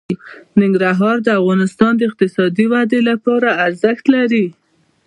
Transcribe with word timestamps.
ننګرهار 0.61 1.17
د 1.23 1.27
افغانستان 1.39 1.91
د 1.97 2.01
اقتصادي 2.09 2.65
ودې 2.71 2.99
لپاره 3.09 3.49
ارزښت 3.65 4.05
لري. 4.15 4.45